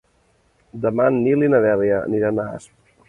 Demà 0.85 1.05
en 1.13 1.19
Nil 1.27 1.45
i 1.49 1.49
na 1.55 1.59
Dèlia 1.67 2.01
aniran 2.09 2.41
a 2.41 2.47
Asp. 2.57 2.73